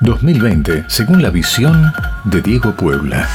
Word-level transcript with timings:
2020, 0.00 0.84
según 0.86 1.22
la 1.22 1.30
visión 1.30 1.92
de 2.24 2.40
Diego 2.40 2.72
Puebla. 2.72 3.28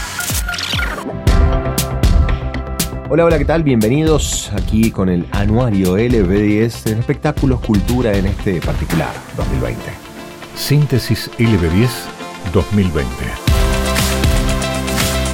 Hola, 3.10 3.26
hola, 3.26 3.38
¿qué 3.38 3.44
tal? 3.44 3.64
Bienvenidos 3.64 4.50
aquí 4.54 4.90
con 4.90 5.10
el 5.10 5.28
anuario 5.32 5.98
LB10 5.98 6.84
de 6.84 6.92
espectáculos 7.00 7.60
cultura 7.60 8.14
en 8.14 8.28
este 8.28 8.62
particular 8.62 9.12
2020. 9.36 9.82
Síntesis 10.56 11.30
LB10 11.38 11.90
2020. 12.54 13.10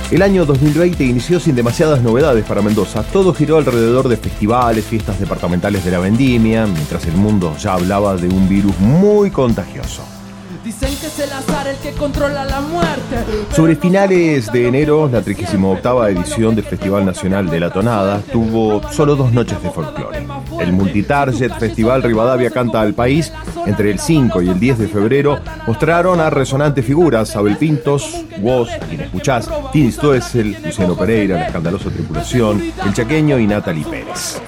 El 0.09 0.23
año 0.23 0.46
2020 0.48 1.04
inició 1.04 1.39
sin 1.39 1.55
demasiadas 1.55 2.02
novedades 2.02 2.43
para 2.43 2.64
Mendoza. 2.64 3.04
Todo 3.04 3.36
giró 3.36 3.57
alrededor 3.57 4.07
de 4.07 4.18
festivales, 4.18 4.84
fiestas 4.84 5.20
departamentales 5.20 5.86
de 5.86 5.91
la 5.91 6.00
vendimia, 6.00 6.66
mientras 6.66 7.05
el 7.05 7.14
mundo 7.14 7.55
ya 7.57 7.73
hablaba 7.73 8.16
de 8.16 8.27
un 8.27 8.50
virus 8.50 8.77
muy 8.80 9.30
contagioso. 9.30 10.19
Dicen 10.64 10.94
que 11.00 11.07
es 11.07 11.20
el 11.20 11.32
azar 11.32 11.68
el 11.68 11.78
que 11.78 11.91
controla 11.94 12.44
la 12.44 12.59
muerte. 12.59 13.23
Sobre 13.55 13.76
finales 13.77 14.52
de 14.52 14.68
enero, 14.68 15.09
la 15.12 15.22
38 15.22 16.08
edición 16.08 16.55
del 16.55 16.66
Festival 16.66 17.05
Nacional 17.05 17.49
de 17.49 17.59
la 17.62 17.72
Tonada 17.72 18.22
tuvo 18.32 18.82
solo 18.91 19.16
dos 19.16 19.32
noches 19.32 19.62
de 19.63 19.70
folclore. 19.70 20.27
El 20.59 20.73
Multitarget 20.73 21.58
Festival 21.58 22.04
Rivadavia 22.04 22.52
Canta 22.52 22.82
al 22.82 22.94
País, 22.94 23.32
entre 23.66 23.91
el 23.91 23.99
5 23.99 24.41
y 24.41 24.49
el 24.49 24.59
10 24.59 24.80
de 24.80 24.88
febrero, 24.90 25.40
mostraron 25.66 26.20
a 26.20 26.30
resonantes 26.30 26.85
figuras, 26.85 27.35
Abel 27.38 27.55
Pintos, 27.55 28.26
Woz, 28.41 28.70
quien 28.90 29.02
escuchás, 29.02 29.49
Tini 29.71 29.91
Stoessel, 29.91 30.57
Luciano 30.63 30.96
Pereira, 30.98 31.38
la 31.38 31.48
escandalosa 31.48 31.90
tripulación, 31.90 32.62
El 32.85 32.94
Chaqueño 32.94 33.40
y 33.40 33.48
Natalie 33.48 33.85
Pérez. 33.85 34.41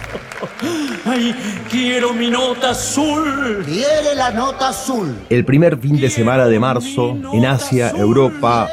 ¡Ay, 1.06 1.36
quiero 1.70 2.14
mi 2.14 2.30
nota 2.30 2.72
azul! 2.72 3.64
Quiere 3.66 4.16
la 4.16 4.32
nota 4.32 4.70
azul. 4.70 5.16
El 5.30 5.46
primer 5.46 5.78
fin 5.78 6.00
de 6.00 6.10
semana 6.10 6.46
de 6.46 6.60
marzo, 6.60 7.18
en 7.34 7.46
Asia, 7.46 7.92
Europa, 7.92 8.70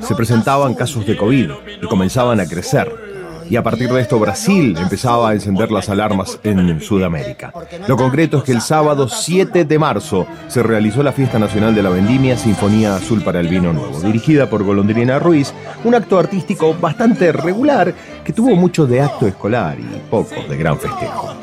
se 0.00 0.14
presentaban 0.14 0.74
casos 0.74 1.06
de 1.06 1.16
COVID 1.16 1.50
y 1.82 1.86
comenzaban 1.86 2.38
a 2.40 2.46
crecer. 2.46 3.10
Y 3.50 3.56
a 3.56 3.64
partir 3.64 3.90
de 3.90 4.00
esto 4.00 4.20
Brasil 4.20 4.76
empezaba 4.78 5.30
a 5.30 5.32
encender 5.32 5.72
las 5.72 5.88
alarmas 5.88 6.38
en 6.44 6.80
Sudamérica. 6.80 7.52
Lo 7.88 7.96
concreto 7.96 8.38
es 8.38 8.44
que 8.44 8.52
el 8.52 8.60
sábado 8.60 9.08
7 9.08 9.64
de 9.64 9.78
marzo 9.78 10.24
se 10.46 10.62
realizó 10.62 11.02
la 11.02 11.10
Fiesta 11.10 11.40
Nacional 11.40 11.74
de 11.74 11.82
la 11.82 11.90
Vendimia 11.90 12.36
Sinfonía 12.36 12.94
Azul 12.94 13.24
para 13.24 13.40
el 13.40 13.48
Vino 13.48 13.72
Nuevo, 13.72 14.00
dirigida 14.02 14.48
por 14.48 14.62
Golondrina 14.62 15.18
Ruiz, 15.18 15.52
un 15.82 15.96
acto 15.96 16.16
artístico 16.16 16.74
bastante 16.74 17.32
regular 17.32 17.92
que 18.22 18.32
tuvo 18.32 18.54
mucho 18.54 18.86
de 18.86 19.00
acto 19.00 19.26
escolar 19.26 19.76
y 19.80 19.98
poco 20.08 20.36
de 20.48 20.56
gran 20.56 20.78
festejo. 20.78 21.34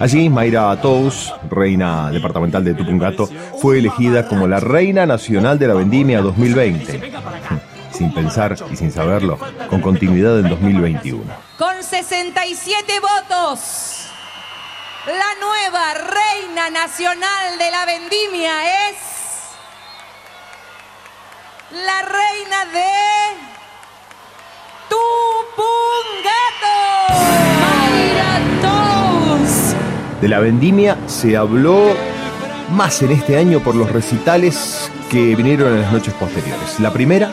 Allí, 0.00 0.28
Mayra 0.28 0.80
Tous, 0.80 1.32
reina 1.48 2.10
departamental 2.10 2.64
de 2.64 2.74
Tupungato, 2.74 3.28
fue 3.60 3.78
elegida 3.78 4.26
como 4.26 4.46
la 4.46 4.60
Reina 4.60 5.06
Nacional 5.06 5.58
de 5.58 5.68
la 5.68 5.74
Vendimia 5.74 6.20
2020. 6.20 7.12
Sin 7.92 8.12
pensar 8.12 8.56
y 8.72 8.76
sin 8.76 8.90
saberlo, 8.90 9.38
con 9.70 9.80
continuidad 9.80 10.40
en 10.40 10.48
2021. 10.48 11.22
Con 11.56 11.80
67 11.80 12.92
votos, 13.00 14.08
la 15.06 15.34
nueva 15.40 15.94
Reina 15.94 16.70
Nacional 16.70 17.56
de 17.56 17.70
la 17.70 17.86
Vendimia 17.86 18.90
es 18.90 18.96
la 21.70 22.02
Reina 22.02 22.64
de 22.72 23.53
De 30.24 30.30
la 30.30 30.40
vendimia 30.40 30.96
se 31.04 31.36
habló 31.36 31.88
más 32.72 33.02
en 33.02 33.10
este 33.10 33.36
año 33.36 33.60
por 33.60 33.74
los 33.74 33.92
recitales 33.92 34.90
que 35.10 35.36
vinieron 35.36 35.74
en 35.74 35.82
las 35.82 35.92
noches 35.92 36.14
posteriores. 36.14 36.80
La 36.80 36.90
primera, 36.90 37.30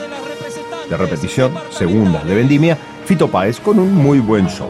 de 0.90 0.98
repetición, 0.98 1.54
segunda, 1.70 2.22
de 2.22 2.36
vendimia, 2.36 2.78
Fito 3.06 3.30
Páez 3.30 3.62
con 3.62 3.80
un 3.80 3.96
muy 3.96 4.20
buen 4.20 4.46
show. 4.48 4.70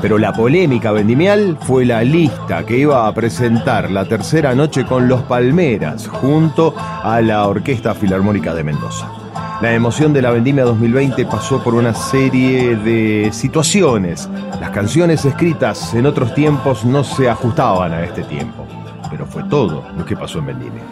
Pero 0.00 0.18
la 0.18 0.32
polémica 0.32 0.90
vendimial 0.90 1.56
fue 1.60 1.84
la 1.84 2.02
lista 2.02 2.66
que 2.66 2.78
iba 2.78 3.06
a 3.06 3.14
presentar 3.14 3.92
la 3.92 4.06
tercera 4.06 4.56
noche 4.56 4.84
con 4.84 5.06
Los 5.06 5.22
Palmeras 5.22 6.08
junto 6.08 6.74
a 6.76 7.20
la 7.20 7.46
Orquesta 7.46 7.94
Filarmónica 7.94 8.54
de 8.54 8.64
Mendoza. 8.64 9.21
La 9.62 9.72
emoción 9.74 10.12
de 10.12 10.20
la 10.20 10.32
Vendimia 10.32 10.64
2020 10.64 11.24
pasó 11.26 11.62
por 11.62 11.76
una 11.76 11.94
serie 11.94 12.74
de 12.74 13.30
situaciones. 13.32 14.28
Las 14.60 14.70
canciones 14.70 15.24
escritas 15.24 15.94
en 15.94 16.04
otros 16.04 16.34
tiempos 16.34 16.84
no 16.84 17.04
se 17.04 17.30
ajustaban 17.30 17.92
a 17.92 18.02
este 18.02 18.24
tiempo, 18.24 18.66
pero 19.08 19.24
fue 19.24 19.44
todo 19.44 19.84
lo 19.96 20.04
que 20.04 20.16
pasó 20.16 20.40
en 20.40 20.46
Vendimia. 20.46 20.82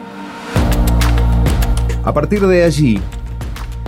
A 2.04 2.14
partir 2.14 2.46
de 2.46 2.62
allí, 2.62 3.00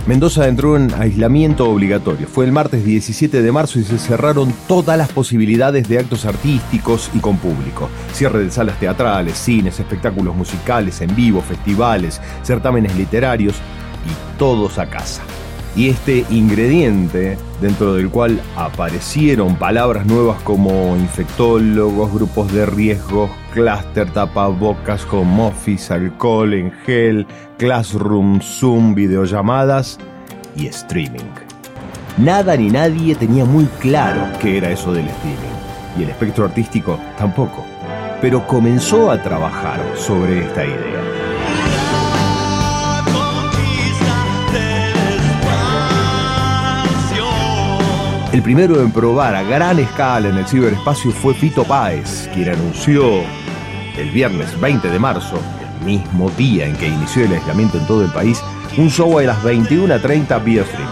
Mendoza 0.05 0.49
entró 0.49 0.75
en 0.75 0.93
aislamiento 0.95 1.69
obligatorio. 1.69 2.27
Fue 2.27 2.43
el 2.43 2.51
martes 2.51 2.83
17 2.83 3.41
de 3.41 3.51
marzo 3.53 3.79
y 3.79 3.85
se 3.85 3.97
cerraron 3.97 4.53
todas 4.67 4.97
las 4.97 5.09
posibilidades 5.13 5.87
de 5.87 5.99
actos 5.99 6.25
artísticos 6.25 7.09
y 7.13 7.19
con 7.19 7.37
público. 7.37 7.89
Cierre 8.11 8.39
de 8.39 8.51
salas 8.51 8.77
teatrales, 8.81 9.37
cines, 9.37 9.79
espectáculos 9.79 10.35
musicales 10.35 10.99
en 10.99 11.15
vivo, 11.15 11.41
festivales, 11.41 12.19
certámenes 12.43 12.93
literarios 12.97 13.55
y 14.05 14.37
todos 14.37 14.79
a 14.79 14.89
casa. 14.89 15.23
Y 15.75 15.89
este 15.89 16.23
ingrediente, 16.29 17.35
dentro 17.59 17.95
del 17.95 18.09
cual 18.09 18.39
aparecieron 18.55 19.55
palabras 19.55 20.05
nuevas 20.05 20.39
como 20.43 20.95
infectólogos, 20.95 22.13
grupos 22.13 22.53
de 22.53 22.67
riesgo, 22.67 23.27
clúster, 23.51 24.07
tapabocas, 24.11 25.03
home 25.11 25.47
office, 25.47 25.91
alcohol 25.91 26.53
en 26.53 26.71
gel, 26.85 27.25
classroom, 27.57 28.39
Zoom, 28.39 28.93
videollamadas 28.93 29.97
y 30.55 30.67
streaming. 30.67 31.31
Nada 32.17 32.55
ni 32.55 32.69
nadie 32.69 33.15
tenía 33.15 33.43
muy 33.43 33.65
claro 33.79 34.21
qué 34.39 34.57
era 34.57 34.69
eso 34.69 34.93
del 34.93 35.07
streaming. 35.07 35.37
Y 35.97 36.03
el 36.03 36.09
espectro 36.11 36.45
artístico 36.45 36.99
tampoco. 37.17 37.65
Pero 38.21 38.45
comenzó 38.45 39.09
a 39.09 39.21
trabajar 39.21 39.79
sobre 39.95 40.45
esta 40.45 40.63
idea. 40.63 41.12
El 48.33 48.41
primero 48.41 48.81
en 48.81 48.89
probar 48.89 49.35
a 49.35 49.43
gran 49.43 49.77
escala 49.77 50.29
en 50.29 50.37
el 50.39 50.47
ciberespacio 50.47 51.11
fue 51.11 51.35
Fito 51.35 51.63
Páez, 51.63 52.27
quien 52.33 52.49
anunció 52.49 53.21
el 53.95 54.09
viernes 54.09 54.59
20 54.59 54.89
de 54.89 54.97
marzo, 54.97 55.37
el 55.79 55.85
mismo 55.85 56.31
día 56.31 56.65
en 56.65 56.75
que 56.75 56.87
inició 56.87 57.25
el 57.25 57.33
aislamiento 57.33 57.77
en 57.77 57.85
todo 57.85 58.03
el 58.03 58.11
país, 58.11 58.41
un 58.75 58.89
show 58.89 59.19
a 59.19 59.21
las 59.21 59.37
21.30 59.43 60.43
vía 60.43 60.63
streaming. 60.63 60.91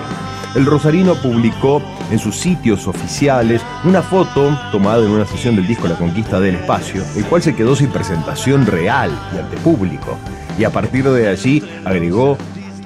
El 0.53 0.67
Rosarino 0.67 1.15
publicó 1.15 1.81
en 2.11 2.19
sus 2.19 2.35
sitios 2.37 2.87
oficiales 2.87 3.63
una 3.85 4.03
foto 4.03 4.55
tomada 4.71 5.03
en 5.03 5.09
una 5.09 5.25
sesión 5.25 5.55
del 5.55 5.65
disco 5.65 5.87
La 5.87 5.95
Conquista 5.95 6.39
del 6.39 6.57
Espacio, 6.57 7.03
el 7.15 7.25
cual 7.25 7.41
se 7.41 7.55
quedó 7.55 7.75
sin 7.75 7.89
presentación 7.89 8.67
real 8.67 9.09
y 9.33 9.39
ante 9.39 9.57
público. 9.57 10.15
Y 10.59 10.63
a 10.63 10.69
partir 10.69 11.09
de 11.09 11.27
allí 11.27 11.63
agregó 11.85 12.37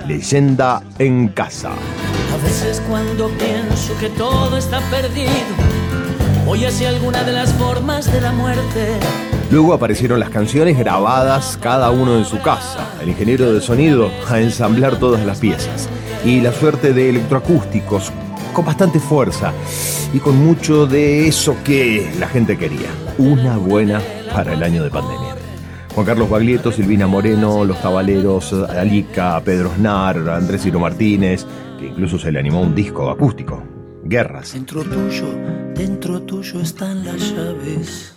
Leyenda 0.08 0.82
en 0.98 1.28
casa. 1.28 1.72
Veces 2.46 2.82
cuando 2.88 3.30
pienso 3.30 3.98
que 4.00 4.08
todo 4.08 4.56
está 4.56 4.80
perdido, 4.92 5.32
voy 6.46 6.64
hacia 6.64 6.90
alguna 6.90 7.24
de 7.24 7.34
las 7.34 7.52
formas 7.54 8.12
de 8.14 8.22
la 8.22 8.32
muerte. 8.32 9.00
Luego 9.50 9.74
aparecieron 9.74 10.20
las 10.20 10.30
canciones 10.30 10.78
grabadas 10.78 11.58
cada 11.60 11.90
uno 11.90 12.18
en 12.18 12.24
su 12.24 12.40
casa, 12.42 12.88
el 13.02 13.10
ingeniero 13.10 13.52
de 13.52 13.62
sonido 13.62 14.12
a 14.30 14.40
ensamblar 14.40 14.98
todas 14.98 15.26
las 15.26 15.40
piezas 15.40 15.90
y 16.24 16.40
la 16.40 16.52
suerte 16.52 16.94
de 16.94 17.10
electroacústicos 17.10 18.12
con 18.54 18.64
bastante 18.64 19.00
fuerza 19.00 19.52
y 20.14 20.20
con 20.20 20.38
mucho 20.38 20.86
de 20.86 21.28
eso 21.28 21.58
que 21.64 22.14
la 22.20 22.28
gente 22.28 22.58
quería. 22.58 22.90
Una 23.18 23.58
buena 23.58 24.02
para 24.32 24.54
el 24.54 24.62
año 24.62 24.84
de 24.84 24.92
pandemia. 24.92 25.35
Juan 25.96 26.06
Carlos 26.06 26.30
Baglietto, 26.30 26.74
Silvina 26.74 27.08
Moreno, 27.08 27.64
Los 27.64 27.78
Cabaleros, 27.78 28.52
Alica, 28.52 29.42
Pedro 29.46 29.72
Snar, 29.76 30.18
Andrés 30.30 30.62
Ciro 30.62 30.78
Martínez, 30.78 31.48
que 31.80 31.88
incluso 31.88 32.20
se 32.20 32.34
le 32.34 32.40
animó 32.40 32.60
un 32.62 32.76
disco 32.76 33.10
acústico. 33.10 33.64
Guerras. 34.04 34.52
Dentro 34.52 34.84
tuyo, 34.84 35.26
dentro 35.74 36.22
tuyo 36.24 36.60
están 36.60 37.06
las 37.06 37.34
llaves. 37.34 38.14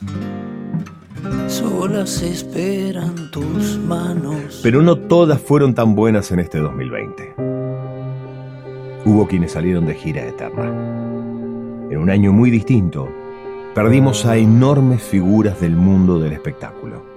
Solas 1.46 2.20
esperan 2.20 3.30
tus 3.30 3.78
manos. 3.78 4.58
Pero 4.60 4.82
no 4.82 4.98
todas 4.98 5.40
fueron 5.40 5.72
tan 5.72 5.94
buenas 5.94 6.32
en 6.32 6.40
este 6.40 6.58
2020. 6.58 7.34
Hubo 9.04 9.28
quienes 9.28 9.52
salieron 9.52 9.86
de 9.86 9.94
gira 9.94 10.26
eterna. 10.26 10.64
En 11.90 11.96
un 11.96 12.10
año 12.10 12.32
muy 12.32 12.50
distinto, 12.50 13.08
perdimos 13.72 14.26
a 14.26 14.36
enormes 14.36 15.00
figuras 15.00 15.60
del 15.60 15.76
mundo 15.76 16.18
del 16.18 16.32
espectáculo. 16.32 17.07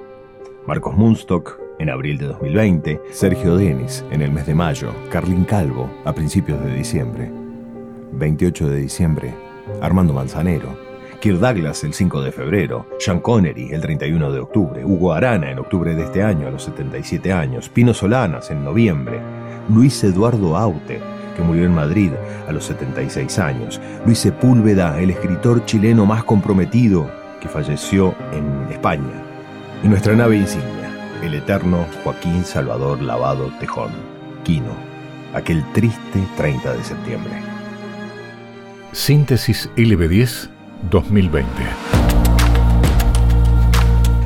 Marcos 0.68 0.96
Munstock 0.96 1.60
en 1.80 1.90
abril 1.90 2.20
de 2.20 2.28
2020, 2.28 3.02
Sergio 3.12 3.58
Denis 3.58 4.06
en 4.12 4.22
el 4.22 4.32
mes 4.32 4.46
de 4.46 4.54
mayo, 4.54 4.94
Carlín 5.10 5.44
Calvo 5.44 5.90
a 6.06 6.14
principios 6.14 6.64
de 6.64 6.76
diciembre, 6.76 7.32
28 8.12 8.70
de 8.70 8.78
diciembre, 8.78 9.34
Armando 9.82 10.14
Manzanero, 10.14 10.78
Kirk 11.20 11.40
Douglas 11.40 11.84
el 11.84 11.96
5 11.96 12.22
de 12.22 12.32
febrero, 12.32 12.86
Sean 13.00 13.20
Connery 13.20 13.72
el 13.72 13.82
31 13.82 14.32
de 14.32 14.40
octubre, 14.40 14.86
Hugo 14.86 15.14
Arana 15.14 15.50
en 15.50 15.58
octubre 15.58 15.96
de 15.96 16.04
este 16.04 16.22
año 16.22 16.48
a 16.48 16.52
los 16.52 16.64
77 16.64 17.34
años, 17.34 17.70
Pino 17.70 17.96
Solanas 17.96 18.52
en 18.52 18.64
noviembre, 18.64 19.20
Luis 19.68 20.04
Eduardo 20.04 20.58
Aute, 20.58 21.00
que 21.36 21.42
murió 21.42 21.66
en 21.66 21.74
Madrid 21.74 22.12
a 22.48 22.52
los 22.52 22.66
76 22.66 23.40
años, 23.40 23.82
Luis 24.06 24.20
Sepúlveda, 24.20 25.02
el 25.02 25.10
escritor 25.10 25.66
chileno 25.66 26.06
más 26.06 26.24
comprometido, 26.24 27.10
que 27.40 27.48
falleció 27.48 28.14
en 28.32 28.72
España, 28.72 29.31
y 29.84 29.88
nuestra 29.88 30.16
nave 30.16 30.38
insignia, 30.38 30.92
el 31.24 31.34
eterno 31.34 31.86
Joaquín 32.04 32.44
Salvador 32.46 33.02
Lavado 33.02 33.52
Tejón, 33.60 33.92
Quino, 34.44 34.76
aquel 35.34 35.64
triste 35.74 36.24
30 36.38 36.74
de 36.74 36.84
septiembre. 36.84 37.34
Síntesis 38.92 39.70
LB10 39.76 40.50
2020. 40.90 41.48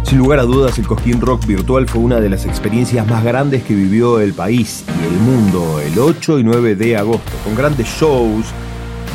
Sin 0.03 0.19
lugar 0.19 0.39
a 0.39 0.43
dudas, 0.43 0.77
el 0.77 0.87
Cosquín 0.87 1.19
Rock 1.19 1.45
Virtual 1.45 1.87
fue 1.87 2.01
una 2.01 2.19
de 2.19 2.29
las 2.29 2.45
experiencias 2.45 3.07
más 3.07 3.23
grandes 3.23 3.63
que 3.63 3.73
vivió 3.73 4.19
el 4.19 4.33
país 4.33 4.85
y 5.01 5.13
el 5.13 5.19
mundo 5.19 5.79
el 5.79 5.97
8 5.97 6.39
y 6.39 6.43
9 6.43 6.75
de 6.75 6.97
agosto, 6.97 7.31
con 7.43 7.55
grandes 7.55 7.87
shows, 7.87 8.45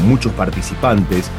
muchos 0.07 0.33
participantes 0.33 1.31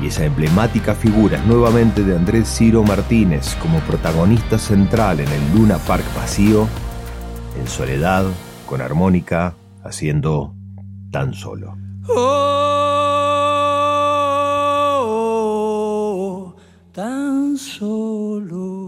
y 0.00 0.06
esa 0.08 0.24
emblemática 0.24 0.94
figura 0.94 1.42
nuevamente 1.44 2.02
de 2.02 2.16
Andrés 2.16 2.48
Ciro 2.48 2.82
Martínez 2.82 3.54
como 3.56 3.80
protagonista 3.80 4.58
central 4.58 5.20
en 5.20 5.28
el 5.28 5.54
Luna 5.54 5.78
Park 5.78 6.04
vacío, 6.16 6.68
en 7.58 7.68
soledad, 7.68 8.24
con 8.66 8.80
armónica, 8.80 9.54
haciendo 9.82 10.54
tan 11.10 11.34
solo. 11.34 11.76
Oh, 12.08 12.44
tan 16.92 17.56
solo. 17.56 18.83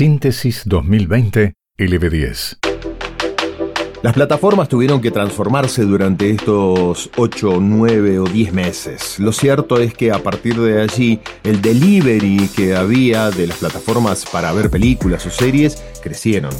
Síntesis 0.00 0.62
2020 0.64 1.52
LB10. 1.76 2.56
Las 4.02 4.14
plataformas 4.14 4.66
tuvieron 4.66 5.02
que 5.02 5.10
transformarse 5.10 5.82
durante 5.82 6.30
estos 6.30 7.10
8, 7.18 7.58
9 7.60 8.18
o 8.20 8.24
10 8.24 8.54
meses. 8.54 9.18
Lo 9.18 9.30
cierto 9.30 9.78
es 9.78 9.92
que 9.92 10.10
a 10.10 10.20
partir 10.20 10.58
de 10.58 10.80
allí 10.80 11.20
el 11.44 11.60
delivery 11.60 12.48
que 12.56 12.74
había 12.74 13.30
de 13.30 13.48
las 13.48 13.58
plataformas 13.58 14.24
para 14.24 14.54
ver 14.54 14.70
películas 14.70 15.26
o 15.26 15.30
series 15.30 15.84
crecieron, 16.02 16.54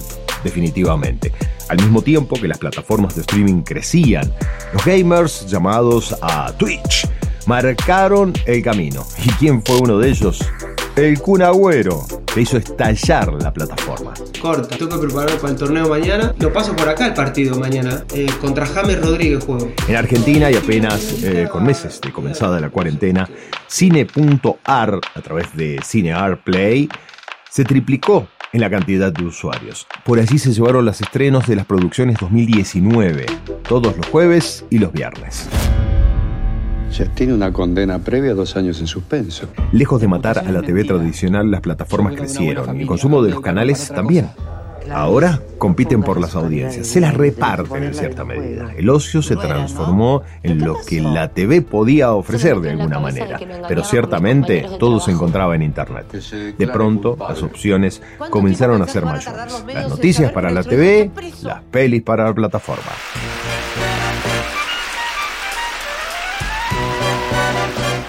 definitivamente. 0.44 1.32
Al 1.70 1.78
mismo 1.78 2.02
tiempo 2.02 2.38
que 2.38 2.46
las 2.46 2.58
plataformas 2.58 3.14
de 3.14 3.22
streaming 3.22 3.62
crecían, 3.62 4.30
los 4.74 4.84
gamers 4.84 5.46
llamados 5.46 6.14
a 6.20 6.52
Twitch 6.58 7.08
marcaron 7.46 8.34
el 8.44 8.62
camino. 8.62 9.06
¿Y 9.24 9.30
quién 9.38 9.62
fue 9.64 9.78
uno 9.78 9.96
de 9.96 10.10
ellos? 10.10 10.44
El 10.94 11.18
Kun 11.20 11.40
Agüero, 11.40 12.04
que 12.34 12.42
hizo 12.42 12.56
estallar 12.56 13.32
la 13.42 13.52
plataforma. 13.52 14.12
Corta, 14.40 14.76
tengo 14.76 15.00
que 15.00 15.06
preparar 15.06 15.36
para 15.38 15.52
el 15.52 15.58
torneo 15.58 15.88
mañana. 15.88 16.34
Lo 16.38 16.52
paso 16.52 16.74
por 16.74 16.88
acá 16.88 17.06
el 17.06 17.14
partido 17.14 17.58
mañana. 17.58 18.04
Eh, 18.14 18.26
contra 18.40 18.66
James 18.66 19.00
Rodríguez 19.00 19.44
juego. 19.44 19.72
En 19.88 19.96
Argentina 19.96 20.50
y 20.50 20.56
apenas 20.56 21.22
eh, 21.22 21.48
con 21.50 21.64
meses 21.64 22.00
de 22.00 22.12
comenzada 22.12 22.60
la 22.60 22.70
cuarentena, 22.70 23.28
Cine.ar, 23.66 25.00
a 25.14 25.20
través 25.20 25.56
de 25.56 25.80
Cinear 25.84 26.42
Play, 26.42 26.88
se 27.50 27.64
triplicó 27.64 28.28
en 28.52 28.60
la 28.60 28.70
cantidad 28.70 29.12
de 29.12 29.24
usuarios. 29.24 29.86
Por 30.04 30.18
allí 30.18 30.38
se 30.38 30.52
llevaron 30.52 30.84
los 30.84 31.00
estrenos 31.00 31.46
de 31.46 31.56
las 31.56 31.66
producciones 31.66 32.18
2019, 32.20 33.26
todos 33.68 33.96
los 33.96 34.06
jueves 34.06 34.64
y 34.70 34.78
los 34.78 34.92
viernes. 34.92 35.48
Ya 36.92 37.04
tiene 37.14 37.34
una 37.34 37.52
condena 37.52 37.98
previa, 38.00 38.34
dos 38.34 38.56
años 38.56 38.80
en 38.80 38.86
suspenso. 38.86 39.48
Lejos 39.72 40.00
de 40.00 40.08
matar 40.08 40.38
a 40.38 40.50
la 40.50 40.62
TV 40.62 40.84
tradicional, 40.84 41.50
las 41.50 41.60
plataformas 41.60 42.14
crecieron 42.14 42.76
y 42.76 42.82
el 42.82 42.86
consumo 42.86 43.22
de 43.22 43.30
los 43.30 43.40
canales 43.40 43.88
también. 43.88 44.28
Ahora 44.90 45.40
compiten 45.58 46.02
por 46.02 46.20
las 46.20 46.34
audiencias, 46.34 46.86
se 46.86 47.00
las 47.00 47.14
reparten 47.14 47.84
en 47.84 47.94
cierta 47.94 48.24
medida. 48.24 48.72
El 48.76 48.88
ocio 48.88 49.22
se 49.22 49.36
transformó 49.36 50.22
en 50.42 50.64
lo 50.64 50.78
que 50.86 51.00
la 51.00 51.28
TV 51.28 51.62
podía 51.62 52.12
ofrecer 52.12 52.60
de 52.60 52.70
alguna 52.70 52.98
manera, 52.98 53.38
pero 53.68 53.84
ciertamente 53.84 54.66
todo 54.78 54.98
se 55.00 55.12
encontraba 55.12 55.54
en 55.54 55.62
Internet. 55.62 56.10
De 56.58 56.66
pronto, 56.66 57.16
las 57.18 57.42
opciones 57.42 58.02
comenzaron 58.30 58.82
a 58.82 58.86
ser 58.86 59.04
mayores. 59.04 59.64
Las 59.72 59.90
noticias 59.90 60.32
para 60.32 60.50
la 60.50 60.64
TV, 60.64 61.10
las 61.42 61.62
pelis 61.70 62.02
para 62.02 62.24
la 62.24 62.34
plataforma. 62.34 62.90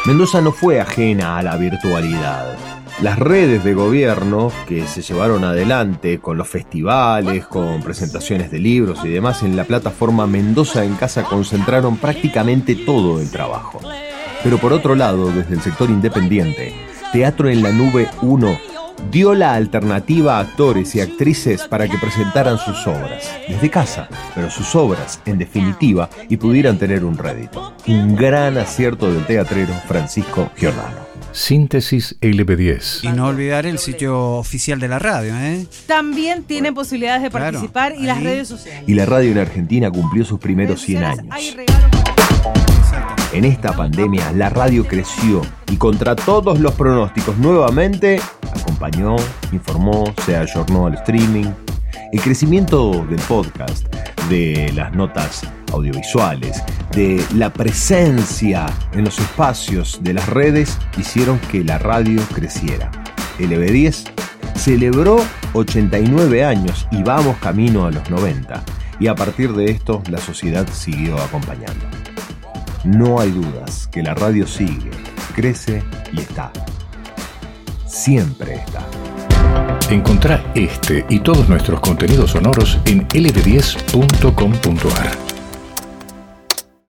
Mendoza 0.03 0.41
no 0.41 0.51
fue 0.51 0.81
ajena 0.81 1.37
a 1.37 1.43
la 1.43 1.57
virtualidad. 1.57 2.57
Las 3.03 3.19
redes 3.19 3.63
de 3.63 3.75
gobierno 3.75 4.51
que 4.67 4.87
se 4.87 5.03
llevaron 5.03 5.43
adelante 5.43 6.19
con 6.19 6.39
los 6.39 6.49
festivales, 6.49 7.45
con 7.45 7.83
presentaciones 7.83 8.49
de 8.49 8.57
libros 8.57 9.05
y 9.05 9.09
demás 9.09 9.43
en 9.43 9.55
la 9.55 9.63
plataforma 9.63 10.25
Mendoza 10.25 10.83
en 10.83 10.95
Casa 10.95 11.23
concentraron 11.23 11.97
prácticamente 11.97 12.75
todo 12.75 13.21
el 13.21 13.29
trabajo. 13.29 13.79
Pero 14.43 14.57
por 14.57 14.73
otro 14.73 14.95
lado, 14.95 15.31
desde 15.31 15.53
el 15.53 15.61
sector 15.61 15.91
independiente, 15.91 16.73
Teatro 17.13 17.49
en 17.49 17.61
la 17.61 17.71
Nube 17.71 18.09
1 18.23 18.70
dio 19.09 19.33
la 19.33 19.55
alternativa 19.55 20.37
a 20.37 20.41
actores 20.41 20.95
y 20.95 21.01
actrices 21.01 21.67
para 21.67 21.87
que 21.87 21.97
presentaran 21.97 22.57
sus 22.57 22.85
obras, 22.87 23.31
desde 23.47 23.69
casa, 23.69 24.07
pero 24.35 24.49
sus 24.49 24.75
obras, 24.75 25.19
en 25.25 25.37
definitiva, 25.37 26.09
y 26.29 26.37
pudieran 26.37 26.77
tener 26.77 27.03
un 27.03 27.17
rédito. 27.17 27.73
Un 27.87 28.15
gran 28.15 28.57
acierto 28.57 29.11
del 29.11 29.25
teatrero 29.25 29.73
Francisco 29.87 30.49
Giordano. 30.55 31.11
Síntesis 31.31 32.17
LB10. 32.19 33.03
Y 33.03 33.09
no 33.13 33.27
olvidar 33.27 33.65
el 33.65 33.79
sitio 33.79 34.31
oficial 34.31 34.79
de 34.79 34.89
la 34.89 34.99
radio, 34.99 35.33
¿eh? 35.37 35.65
También 35.87 36.43
tiene 36.43 36.73
posibilidades 36.73 37.23
de 37.23 37.29
Claro, 37.29 37.53
participar 37.53 37.95
y 37.97 38.03
las 38.03 38.21
redes 38.21 38.49
sociales. 38.49 38.83
Y 38.85 38.93
la 38.93 39.05
radio 39.05 39.31
en 39.31 39.37
Argentina 39.37 39.89
cumplió 39.89 40.25
sus 40.25 40.39
primeros 40.39 40.81
100 40.81 41.03
Hay 41.03 41.19
años. 41.19 41.35
En 43.33 43.45
esta 43.45 43.73
pandemia, 43.73 44.33
la 44.33 44.49
radio 44.49 44.85
creció 44.85 45.41
y 45.71 45.77
contra 45.77 46.17
todos 46.17 46.59
los 46.59 46.73
pronósticos 46.73 47.37
nuevamente 47.37 48.19
acompañó, 48.81 49.15
informó, 49.51 50.11
se 50.25 50.35
ayornó 50.35 50.87
al 50.87 50.95
streaming. 50.95 51.45
El 52.11 52.19
crecimiento 52.19 53.05
del 53.07 53.19
podcast, 53.21 53.85
de 54.27 54.71
las 54.73 54.91
notas 54.93 55.43
audiovisuales, 55.71 56.63
de 56.91 57.23
la 57.35 57.53
presencia 57.53 58.65
en 58.93 59.05
los 59.05 59.19
espacios 59.19 59.99
de 60.01 60.15
las 60.15 60.27
redes 60.27 60.79
hicieron 60.97 61.37
que 61.51 61.63
la 61.63 61.77
radio 61.77 62.21
creciera. 62.33 62.89
El 63.37 63.51
EB10 63.51 64.09
celebró 64.55 65.17
89 65.53 66.43
años 66.43 66.87
y 66.91 67.03
vamos 67.03 67.37
camino 67.37 67.85
a 67.85 67.91
los 67.91 68.09
90. 68.09 68.63
Y 68.99 69.07
a 69.07 69.15
partir 69.15 69.53
de 69.53 69.65
esto, 69.65 70.01
la 70.09 70.17
sociedad 70.17 70.67
siguió 70.71 71.19
acompañando. 71.21 71.85
No 72.83 73.19
hay 73.19 73.29
dudas 73.29 73.87
que 73.91 74.01
la 74.01 74.15
radio 74.15 74.47
sigue, 74.47 74.89
crece 75.35 75.83
y 76.13 76.21
está. 76.21 76.51
Siempre 77.91 78.55
está. 78.55 78.87
Encontrá 79.89 80.41
este 80.55 81.05
y 81.09 81.19
todos 81.19 81.49
nuestros 81.49 81.81
contenidos 81.81 82.31
sonoros 82.31 82.79
en 82.85 83.05
lb10.com.ar. 83.09 85.30